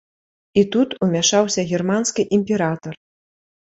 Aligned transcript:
І 0.61 0.63
тут 0.75 0.89
умяшаўся 1.07 1.69
германскі 1.75 2.29
імператар. 2.43 2.93